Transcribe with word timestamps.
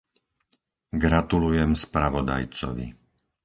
Gratulujem 1.03 1.71
spravodajcovi. 1.83 2.87